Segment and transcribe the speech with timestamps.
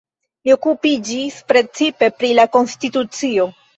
[0.47, 3.47] Li okupiĝis precipe pri la konstitucio.